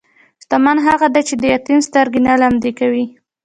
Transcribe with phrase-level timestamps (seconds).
[0.43, 3.05] شتمن هغه دی چې د یتیم سترګې نه لمدې کوي.